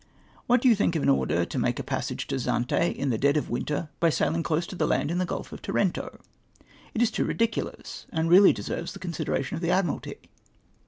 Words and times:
What 0.47 0.63
do 0.63 0.67
you 0.67 0.73
think 0.73 0.95
of 0.95 1.03
an 1.03 1.09
order 1.09 1.45
to 1.45 1.59
make 1.59 1.77
a 1.77 1.83
passage 1.83 2.25
to 2.25 2.37
Zante 2.39 2.87
in 2.95 3.11
the 3.11 3.19
dead 3.19 3.37
of 3.37 3.51
winter 3.51 3.89
by 3.99 4.09
sail 4.09 4.31
iufj 4.31 4.43
close 4.43 4.65
to 4.65 4.75
the 4.75 4.87
land 4.87 5.11
in 5.11 5.19
the 5.19 5.27
Gulf 5.27 5.51
of 5.51 5.61
Tarento? 5.61 6.19
It 6.95 7.03
is 7.03 7.11
too 7.11 7.23
ridiculous— 7.23 8.07
and 8.11 8.27
really 8.27 8.51
deserves 8.51 8.93
the 8.93 8.97
consideration 8.99 9.57
of 9.57 9.61
the 9.61 9.69
Admiralty. 9.69 10.15